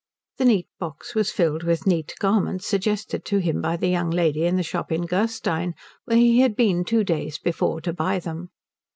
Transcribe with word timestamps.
The 0.39 0.45
neat 0.45 0.65
box 0.79 1.13
was 1.13 1.29
filled 1.29 1.61
with 1.61 1.85
neat 1.85 2.15
garments 2.17 2.65
suggested 2.65 3.23
to 3.25 3.37
him 3.37 3.61
by 3.61 3.77
the 3.77 3.87
young 3.89 4.09
lady 4.09 4.45
in 4.45 4.55
the 4.55 4.63
shop 4.63 4.91
in 4.91 5.05
Gerstein 5.05 5.75
where 6.05 6.17
he 6.17 6.39
had 6.39 6.55
been 6.55 6.83
two 6.83 7.03
days 7.03 7.37
before 7.37 7.81
to 7.81 7.93
buy 7.93 8.17
them. 8.17 8.49